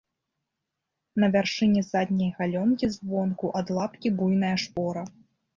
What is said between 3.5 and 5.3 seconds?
ад лапкі буйная шпора.